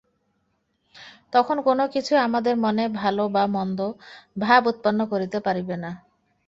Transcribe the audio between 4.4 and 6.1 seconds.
ভাব উৎপন্ন করিতে পারিবে না।